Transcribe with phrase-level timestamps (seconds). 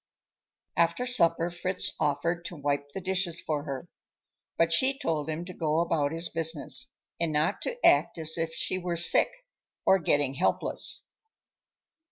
[0.75, 3.87] After supper Fritz offered to wipe the dishes for her,
[4.57, 8.51] but she told him to go about his business, and not to act as if
[8.51, 9.29] she were sick
[9.85, 11.05] or getting helpless.